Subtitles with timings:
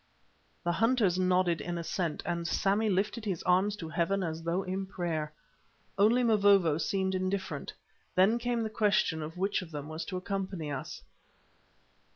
[0.63, 4.87] The hunters nodded in assent, and Sammy lifted his arms to Heaven as though in
[4.87, 5.31] prayer.
[5.95, 7.71] Only Mavovo seemed indifferent.
[8.15, 11.03] Then came the question of which of them was to accompany us.